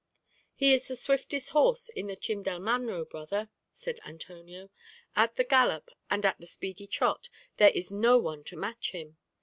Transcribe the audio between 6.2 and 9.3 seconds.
at the speedy trot, there is no one to match him.